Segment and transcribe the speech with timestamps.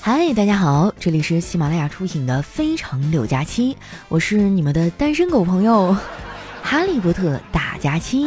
[0.00, 3.74] 嗨，大家好，这里是喜马拉雅出品的《非常六加七》，
[4.08, 5.96] 我是你们的单身狗朋友
[6.62, 8.24] 哈利波特大假期。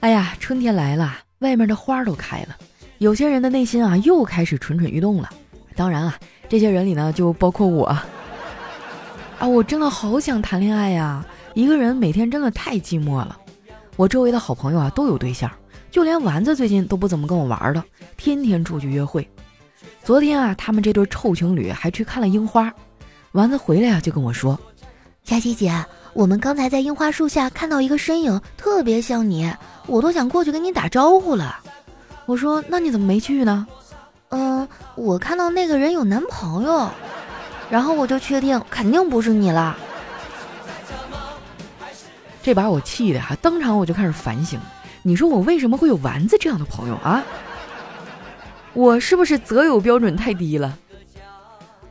[0.00, 2.56] 哎呀，春天来了，外面的花都开了，
[2.98, 5.30] 有些人的内心啊又开始蠢蠢欲动了。
[5.76, 6.14] 当然啊，
[6.48, 7.86] 这些人里呢就包括我
[9.38, 11.24] 啊，我真的好想谈恋爱呀！
[11.54, 13.36] 一个人每天真的太寂寞了。
[13.94, 15.48] 我周围的好朋友啊都有对象。
[15.96, 17.82] 就连丸子最近都不怎么跟我玩了，
[18.18, 19.26] 天天出去约会。
[20.04, 22.70] 昨天啊，他们这对臭情侣还去看了樱花。
[23.32, 24.60] 丸子回来啊，就跟我说
[25.24, 25.72] ：“佳琪姐，
[26.12, 29.50] 我们刚才在樱花树下看到一个身影，特别像你，
[29.86, 31.60] 我都想过去跟你打招呼了。”
[32.26, 33.66] 我说：“那你怎么没去呢
[34.28, 36.90] ？”“嗯，我看到那个人有男朋友，
[37.70, 39.74] 然后我就确定肯定不是你了。”
[42.44, 44.60] 这把我气的哈，当场我就开始反省。
[45.06, 47.24] 你说我为什么会有丸子这样的朋友啊？
[48.72, 50.76] 我是不是择友标准太低了？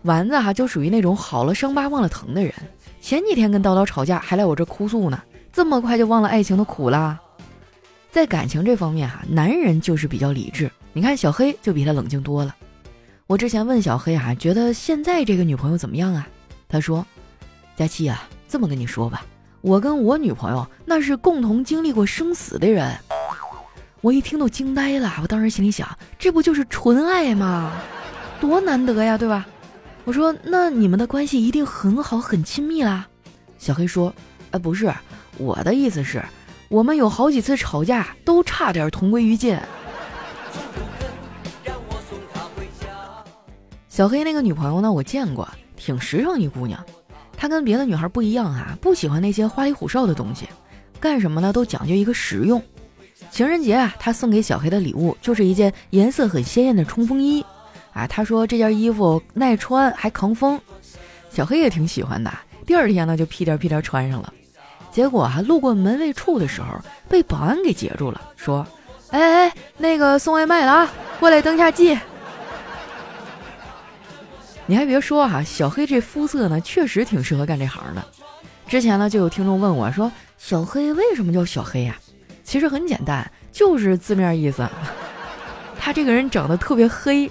[0.01, 2.53] 丸子哈就属于那种好了伤疤忘了疼的人。
[2.99, 5.17] 前几天跟叨叨吵架，还来我这哭诉呢，
[5.53, 7.17] 这么快就忘了爱情的苦啦？
[8.11, 10.69] 在感情这方面哈，男人就是比较理智。
[10.91, 12.53] 你看小黑就比他冷静多了。
[13.27, 16.27] 我之前问小黑哈，觉得现在这个女朋友怎么样啊？
[16.67, 17.05] 他说
[17.77, 19.25] ：“佳期啊，这么跟你说吧。”
[19.65, 22.95] 我跟我女朋友那是共同经历过生死的人，
[24.01, 25.11] 我一听都惊呆了。
[25.23, 27.71] 我当时心里想，这不就是纯爱吗？
[28.39, 29.43] 多难得呀，对吧？
[30.03, 33.07] 我说，那你们的关系一定很好，很亲密啦。
[33.57, 34.13] 小黑说，
[34.51, 34.93] 哎，不是，
[35.39, 36.23] 我的意思是，
[36.69, 39.57] 我们有好几次吵架，都差点同归于尽。
[43.89, 46.85] 小黑那个女朋友呢，我见过，挺实诚一姑娘。
[47.37, 50.47] 她跟别的女孩不一样啊，不喜欢那些花里胡哨的东西，
[50.99, 52.61] 干什么呢都讲究一个实用。
[53.29, 57.43] 情人节啊，她送给小黑的礼物就是一件颜色很鲜艳的冲锋衣，
[57.93, 60.59] 啊，她说这件衣服耐穿还抗风，
[61.29, 62.31] 小黑也挺喜欢的。
[62.65, 64.33] 第二天呢，就屁颠屁颠穿上了，
[64.91, 66.67] 结果啊，路过门卫处的时候
[67.09, 68.65] 被保安给截住了，说
[69.11, 70.89] ：“哎哎，那个送外卖的啊，
[71.19, 71.97] 过来登下记。”
[74.67, 78.03] 你还别说哈，小黑这肤色呢，确实挺适合干这行的。
[78.67, 81.95] 之前呢，就有听众问我说：“小黑为什么叫小黑呀？”
[82.43, 84.67] 其实很简单，就是字面意思。
[85.79, 87.29] 他这个人长得特别黑，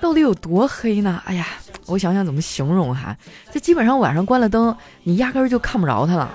[0.00, 1.22] 到底有多黑呢？
[1.26, 1.46] 哎呀，
[1.86, 3.16] 我想想怎么形容哈，
[3.52, 6.28] 就基本上晚上关了灯，你压根儿就看不着他了。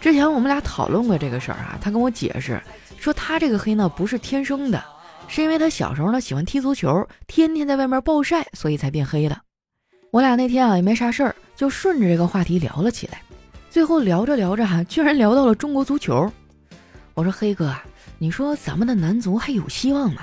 [0.00, 2.60] 之前我们俩讨论过这个事儿啊，他跟我解释
[2.98, 4.82] 说，他这个黑呢不是天生的。
[5.32, 9.40] 是因为他小时候呢喜欢踢足球，天天在外面暴晒，所以才变黑的。
[10.10, 13.22] 我俩那天啊也没啥事儿，就顺着这个话题聊了起来。
[13.70, 16.28] 最后聊着聊着哈，居然聊到了中国足球。
[17.14, 17.72] 我说黑哥，
[18.18, 20.22] 你说咱们的男足还有希望吗？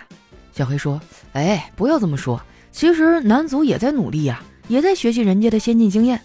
[0.51, 0.99] 小黑说
[1.31, 2.41] ：“哎，不要这么说，
[2.73, 6.19] 其实男足也在努力呀，也在学习人家的先进经验。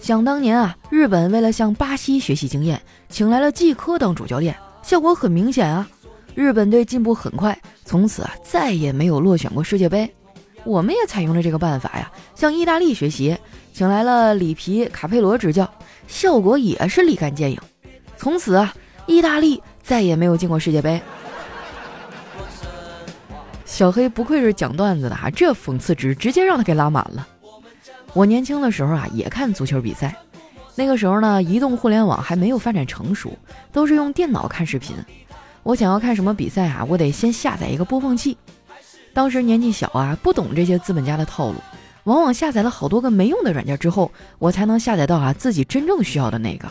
[0.00, 5.88] 想当年啊，日本为了向巴西学习经验，请来了季科当主教练，效果很明显啊。”
[6.34, 10.12] 日本队进步很快，从此啊再也没有落选过世界杯。
[10.64, 13.36] 我们也采用了这个办法呀，向意大利学习，
[13.72, 15.70] 请来了里皮卡佩罗执教，
[16.06, 17.58] 效果也是立竿见影。
[18.16, 18.74] 从此啊，
[19.06, 21.00] 意大利再也没有进过世界杯。
[23.64, 27.26] 小黑不愧是讲段子的哈，这讽刺值直接让他给拉满了。
[28.12, 30.14] 我年轻的时候啊，也看足球比赛，
[30.74, 33.32] 那个时候呢，移动互联网还没有发展成熟，
[33.72, 34.94] 都是用电脑看视频。
[35.62, 36.84] 我想要看什么比赛啊？
[36.88, 38.36] 我得先下载一个播放器。
[39.12, 41.56] 当时年纪小啊，不懂这些资本家的套路，
[42.04, 46.70] 往往下载了好多个没用的软件之后，我才能下载到啊自己真正需要的那个。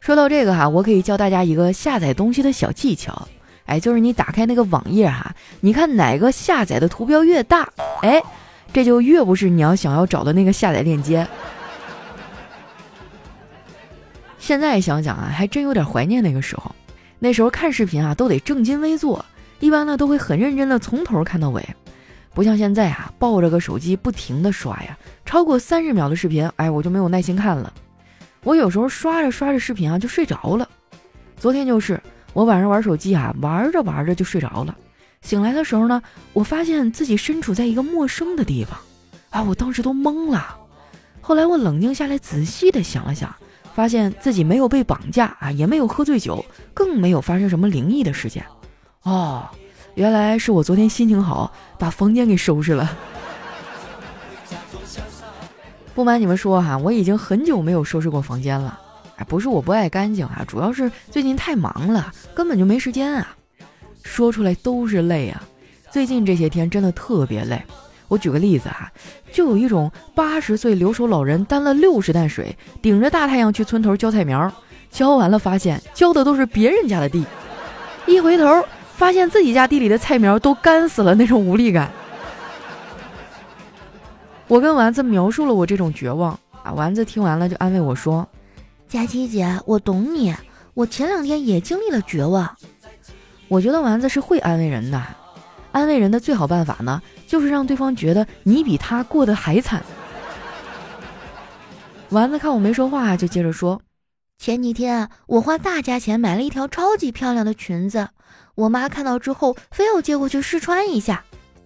[0.00, 3.28] 说到这个哈，我可以教大家一个下载东西的小技巧。
[3.66, 7.68] 哎，就是你打开那个网页哈，你看哪个下载的图标越大，
[8.02, 8.20] 哎，
[8.72, 11.28] 这就越不是你要想要找的那个下载链接。
[14.38, 16.74] 现在想想啊，还真有点怀念那个时候。
[17.22, 19.24] 那时候看视频啊，都得正襟危坐，
[19.60, 21.62] 一般呢都会很认真的从头看到尾，
[22.34, 27.72] 不像现在啊，抱着个手机不停的刷呀，超过三十秒的视频，哎，我就没有耐心看了。
[28.42, 30.66] 我有时候刷着刷着视频啊，就睡着了。
[31.36, 32.00] 昨天就是
[32.32, 34.74] 我晚上玩手机啊，玩着玩着就睡着了，
[35.20, 36.02] 醒来的时候呢，
[36.32, 38.78] 我发现自己身处在一个陌生的地方，
[39.28, 40.56] 啊，我当时都懵了。
[41.20, 43.36] 后来我冷静下来，仔细的想了想。
[43.74, 46.44] 发现自己没有被绑架啊，也没有喝醉酒，
[46.74, 48.44] 更没有发生什么灵异的事件。
[49.02, 49.48] 哦，
[49.94, 52.90] 原来是我昨天心情好，把房间给收拾了。
[55.94, 58.78] 不瞒你们说哈，我已经很久没有收拾过房间了。
[59.16, 63.36] 哎，不是我不爱干净啊，主要是最近太忙了，根本就没时间啊。
[64.02, 65.42] 说出来都是泪啊！
[65.90, 67.62] 最近这些天真的特别累。
[68.10, 68.90] 我举个例子哈，
[69.32, 74.52] 就有一种八十岁留守老人担了六十担水，顶着大太阳去村头浇菜苗，
[74.90, 77.24] 浇完了发现浇的都是别人家的地，
[78.06, 78.64] 一回头
[78.96, 81.88] 发现自己家地里的菜苗都干死了，那种无力感。
[84.48, 88.28] 我跟丸子描述了我这种绝望啊，丸子听完了就安慰我说
[88.90, 90.34] ：“佳琪姐，我懂你，
[90.74, 92.56] 我前两天也经历了绝望。”
[93.46, 95.00] 我觉得丸子是会安慰人的，
[95.70, 99.84] 安慰人的最好办法呢，就是让对方觉得你比他过得还惨。
[102.08, 103.80] 丸子看我没说话，就接着说
[104.36, 108.08] ：“前几天我花大价钱买了一条超级漂亮的裙子，
[108.56, 111.22] 我妈看到之后非要接过去试穿一下，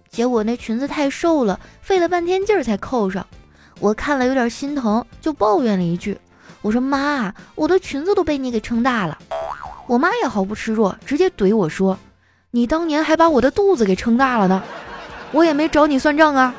[0.07, 3.25] 结果那裙子太瘦了，费了半天劲儿才扣上。
[3.79, 6.15] 我看了有点心疼，就抱怨了一句：
[6.61, 9.17] 我说妈，我的裙子都被你给撑大了。”
[9.89, 11.97] 我妈也毫不示弱，直接怼我说
[12.51, 14.63] ：“你当年还把我的肚子给撑大了呢，
[15.35, 16.55] 我也没找你算账啊。”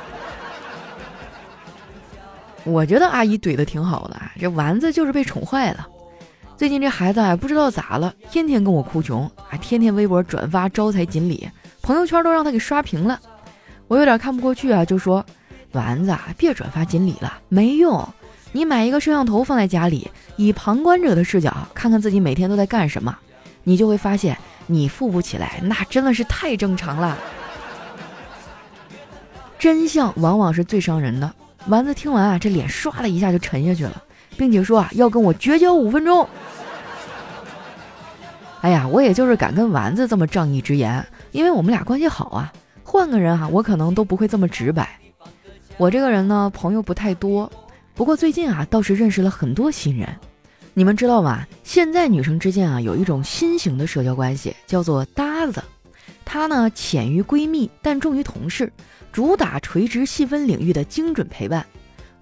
[2.62, 5.86] 我觉得阿姨怼的挺好的，这丸子就是被宠坏了。
[6.56, 11.48] 最近这孩子啊，不知道咋了，天天跟我哭穷啊，天天微博转发招财锦鲤，
[11.80, 13.18] 朋友圈都让他给刷屏了。
[13.88, 15.24] 我有点看不过去啊，就说
[15.72, 18.06] ：“丸子，别转发锦鲤了，没用。”
[18.52, 23.16] 你买一个摄像头放在家里，以旁观者的视角看看自己每天都在干什么，
[23.64, 24.36] 你就会发现
[24.66, 27.16] 你富不起来，那真的是太正常了。
[29.58, 31.32] 真相往往是最伤人的。
[31.68, 34.02] 丸子听完啊，这脸唰的一下就沉下去了，
[34.36, 36.28] 并且说啊要跟我绝交五分钟。
[38.60, 42.52] 哎呀，我也就是敢跟丸子这么仗义直言，因为我们俩关系好啊。
[42.82, 44.98] 换个人哈，我可能都不会这么直白。
[45.76, 47.50] 我这个人呢，朋友不太多。
[47.94, 50.08] 不过最近啊，倒是认识了很多新人。
[50.72, 51.44] 你们知道吗？
[51.64, 55.62] 现在女生之间啊，有一种新型的社交关系，叫做搭子。
[56.26, 58.70] 它呢，浅于闺蜜，但重于同事，
[59.12, 61.64] 主打垂直细分领域的精准陪伴，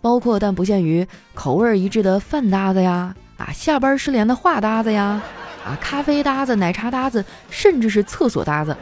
[0.03, 5.23] 包括但不限于口味一致的饭搭子呀，啊，下班失联的话搭子呀，
[5.65, 8.77] 啊，咖啡搭子、奶茶搭子，甚至是厕所搭子。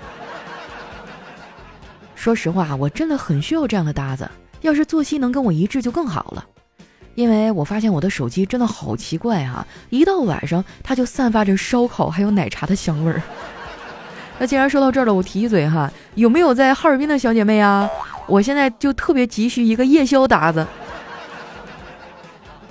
[2.17, 4.29] 说实话，我真的很需要这样的搭子。
[4.61, 6.45] 要是作息能跟我一致，就更好了。
[7.15, 13.23] 因为我发现我的手机真的好奇怪哈，一到晚上它就散发着烧烤还有奶茶的香味儿。
[14.43, 17.89] 那既然说到这儿了，我提一嘴哈，有没有在哈尔滨的小姐妹啊？
[18.27, 20.67] 我现在就特别急需一个夜宵搭子。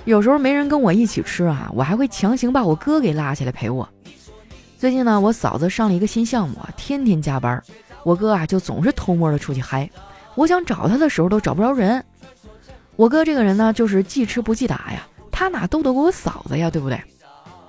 [0.04, 3.88] 有时候没人跟我一起吃啊，我还会强行把我哥给拉起来陪我。
[4.76, 7.62] 最近呢，我嫂子上了一个新项目，天天加班，
[8.02, 9.88] 我哥啊就总是偷摸的出去嗨，
[10.34, 12.04] 我想找他的时候都找不着人。
[12.96, 17.02] 我哥这个人呢，就是记吃不记打呀，他哪斗得过我嫂子呀，对不对？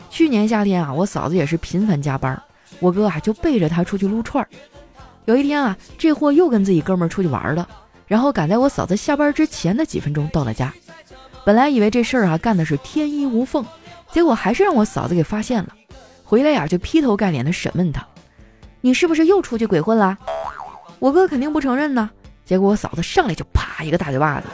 [0.09, 2.38] 去年夏天啊，我嫂子也是频繁加班，
[2.80, 4.48] 我哥啊就背着他出去撸串儿。
[5.25, 7.68] 有一天啊，这货又跟自己哥们儿出去玩了，
[8.08, 10.74] 然后赶在我嫂子下班之前的几分钟到了家。
[11.46, 13.66] 本来以为这事儿啊干的是天衣无缝，
[14.12, 15.70] 结果还是让我嫂子给发现了。
[16.24, 18.06] 回来呀就劈头盖脸的审问他
[18.81, 20.18] ：“你是不是又出去鬼混了？”
[21.00, 22.10] 我哥肯定不承认呢。
[22.46, 24.48] 结果我嫂子上来就啪一个大嘴巴子。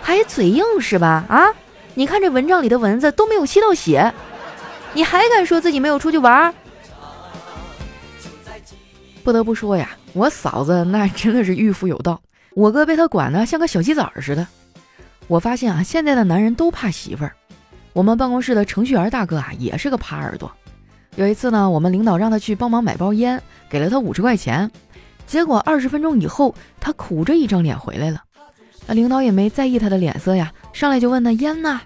[0.00, 1.24] 还嘴硬是吧？
[1.28, 1.46] 啊，
[1.94, 4.12] 你看这蚊帐里的蚊子都没有吸到血，
[4.94, 6.54] 你还敢说自己没有出去玩？
[9.22, 12.20] 不得不说呀，我嫂子那真的是御夫有道，
[12.54, 14.46] 我哥被她管得像个小鸡崽似的。
[15.28, 17.32] 我发现啊，现在的男人都怕媳妇儿。
[17.92, 20.50] 我们办公室的程序员大哥啊，也是个耙耳朵。
[21.14, 24.70] 有一次呢，我们领导让他去帮忙买包烟，给了他五十块钱，
[25.26, 28.22] 结果二十分钟以后，他苦着一张脸回来了。
[28.86, 31.80] 那领导也没在意他的脸色呀，上来就问他烟呢。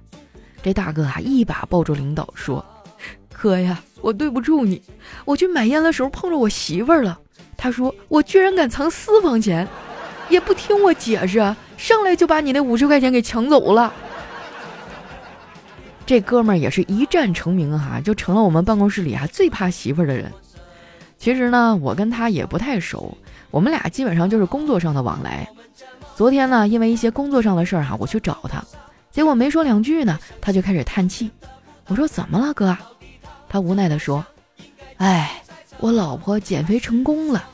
[0.62, 2.64] 这大哥啊，一把抱住领导说
[3.32, 4.80] ：“哥呀，我对不住你，
[5.24, 7.20] 我去买烟的时候碰着我媳妇儿了。
[7.56, 9.66] 他说我居然敢藏私房钱，
[10.28, 11.38] 也不听我解释，
[11.76, 13.92] 上来就把你那五十块钱给抢走了。”
[16.06, 20.30] 这哥们儿也是一战成名哈，就成了我们办公室里啊最怕媳妇儿的人。
[21.18, 23.16] 其实呢，我跟他也不太熟，
[23.50, 25.48] 我们俩基本上就是工作上的往来。
[26.14, 28.62] 昨天呢，因为一些工作上的事儿哈，我去找他，
[29.10, 31.30] 结果没说两句呢，他就开始叹气。
[31.88, 32.76] 我说怎么了，哥？
[33.48, 34.24] 他无奈地说
[34.98, 35.42] ：“哎，
[35.78, 37.44] 我老婆减肥成功了。”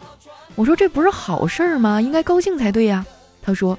[0.54, 2.00] 我说：“这不是好事儿吗？
[2.00, 3.04] 应该高兴才对呀。”
[3.42, 3.78] 他说：“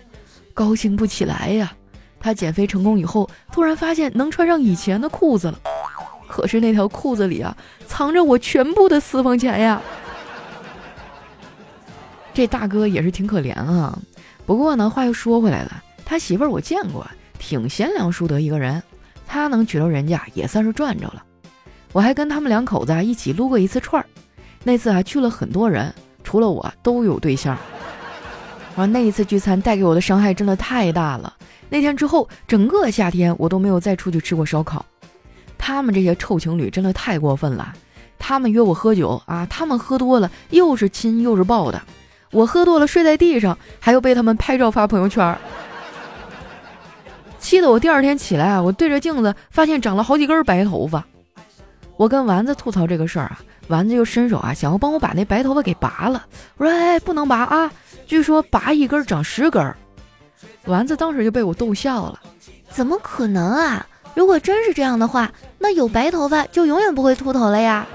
[0.54, 1.72] 高兴不起来呀。
[2.20, 5.60] 他减肥成功以后，突然发现能穿上以前的裤子了，
[6.28, 9.82] 可是那条裤子里啊，藏着我全部的私房钱呀。”
[12.34, 13.98] 这大哥也是挺可怜啊。
[14.46, 17.06] 不过呢，话又说回来了，他媳妇儿我见过，
[17.38, 18.82] 挺贤良淑德一个人。
[19.28, 21.24] 他能娶到人家也算是赚着了。
[21.92, 24.06] 我还跟他们两口子一起撸过一次串儿，
[24.64, 25.94] 那次还去了很多人，
[26.24, 27.58] 除了我都有对象。
[28.76, 31.34] 啊，那一次聚餐带给我的伤害真的太大了。
[31.70, 34.86] 那天之后，整个夏天我都没有再出去吃过烧烤。
[35.58, 37.74] 他们这些臭情侣真的太过分了。
[38.18, 41.82] 他们约我喝酒啊，他们喝多了又是亲又是抱的，
[42.32, 45.38] 我喝多了睡在地上，还要被他们拍照发朋友圈，
[47.38, 51.04] 气得我第二天起来啊，我对着镜子发现长了好几根白头发。
[51.98, 56.26] 我跟丸子吐槽这个事儿啊，丸子又伸手啊想要帮我把那白头发给拔了，
[56.58, 57.72] 我说哎不能拔啊，
[58.06, 59.74] 据说拔一根长十根。
[60.66, 62.20] 丸子当时就被我逗笑了，
[62.70, 63.86] 怎么可能啊？
[64.16, 67.86] 如果真是这样的话，那有白头发就永远不会秃头了呀。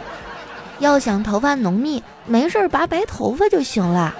[0.78, 4.14] 要想头发浓密，没事儿拔白头发就行了。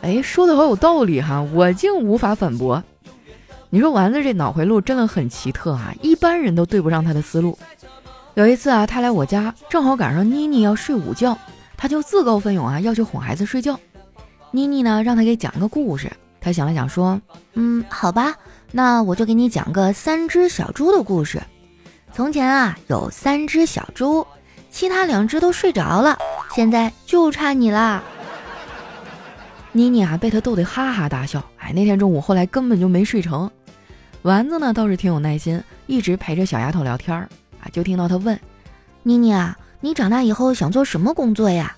[0.00, 2.82] 哎，说的好有道理哈，我竟无法反驳。
[3.70, 7.58] 你说丸子这脑回路真的很奇特啊，一般人都对不上他的思路。
[8.34, 11.36] 有一次啊，他来我家，正好赶上妮妮要睡午觉，
[11.76, 13.78] 他就自告奋勇啊要去哄孩子睡觉。
[14.50, 16.10] 妮妮呢，让他给讲个故事。
[16.40, 17.20] 他想了想说
[17.54, 18.34] ：“嗯，好吧，
[18.70, 21.42] 那我就给你讲个三只小猪的故事。
[22.12, 24.26] 从前啊，有三只小猪。”
[24.72, 26.16] 其他两只都睡着了，
[26.54, 28.02] 现在就差你啦！
[29.72, 31.44] 妮妮啊，被他逗得哈哈大笑。
[31.58, 33.50] 哎，那天中午后来根本就没睡成。
[34.22, 37.28] 丸子呢倒是挺有耐心，一直陪着小丫头聊天儿
[37.62, 37.70] 啊。
[37.72, 38.38] 就听到他问
[39.02, 41.76] ：“妮妮啊，你长大以后想做什么工作呀？”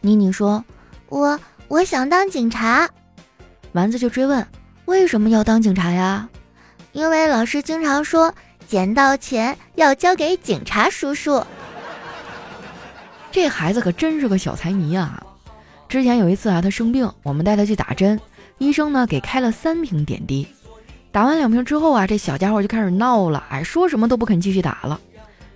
[0.00, 0.64] 妮妮说
[1.10, 1.38] ：“我
[1.68, 2.88] 我想当警察。”
[3.72, 4.46] 丸子就追问
[4.86, 6.28] ：“为什么要当警察呀？”
[6.92, 8.32] 因为老师经常说，
[8.68, 11.44] 捡到钱要交给警察叔叔。
[13.32, 15.20] 这孩子可真是个小财迷啊！
[15.88, 18.20] 之前有一次啊，他生病，我们带他去打针，
[18.58, 20.46] 医生呢给开了三瓶点滴。
[21.10, 25.00] 打完两瓶之后啊，这小家伙就开始闹了，哎，说什么都不肯继续打了。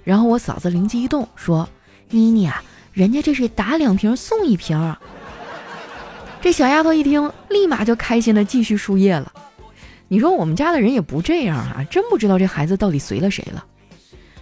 [0.09, 1.69] 然后我嫂子灵机一动，说
[2.09, 2.63] ：“妮妮啊，
[2.95, 4.97] 人家这是打两瓶送一瓶。”
[6.41, 9.31] 这小丫头一听，立马就开心的继续输液了。
[10.09, 13.63] 你说我们家的人也不这样啊，真不知道这孩子到底随了谁了。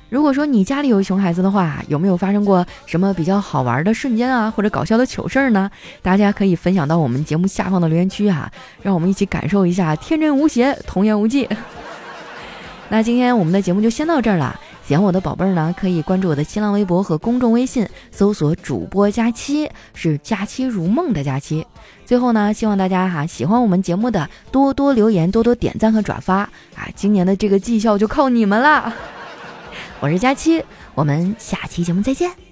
[0.09, 5.69] 如果说你家里有熊孩子的话，有没有发生过什么比较好玩的瞬间啊，或者搞笑的糗事儿呢？
[6.01, 8.49] 大家可以分享到我们节目下方的留言区哈，
[8.83, 11.49] 让我们一起感受一下天真无邪、童言无忌。
[12.89, 21.67] 那今天我们的节目就先到这儿了，喜欢我的宝贝儿呢，可以关注我的新浪微博和公众微信，搜索主播佳期，是佳期如梦的佳期。
[22.05, 26.89] 最后呢，希望大家哈喜欢我们节目的多多留言、多多点赞和转发啊！
[26.95, 28.95] 今年的这个绩效就靠你们了。
[29.99, 30.63] 我是佳期，
[30.95, 32.46] 我们下期节目再见。